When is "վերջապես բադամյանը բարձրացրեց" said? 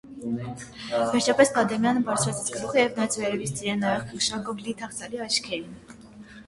1.15-2.49